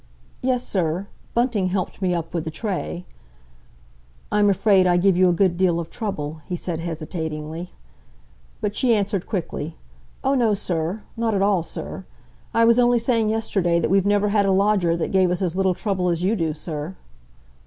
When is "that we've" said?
13.79-14.03